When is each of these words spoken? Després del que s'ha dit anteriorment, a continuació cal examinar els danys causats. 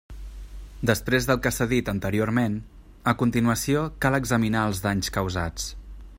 Després 0.89 1.27
del 1.31 1.39
que 1.43 1.51
s'ha 1.57 1.67
dit 1.73 1.91
anteriorment, 1.93 2.57
a 3.13 3.15
continuació 3.21 3.85
cal 4.07 4.21
examinar 4.21 4.67
els 4.73 4.83
danys 4.89 5.15
causats. 5.21 5.71